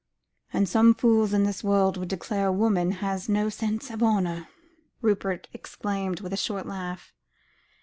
[0.51, 4.47] "And some fools in this world declare a woman has no sense of honour,"
[4.99, 7.13] Rupert exclaimed with a short laugh.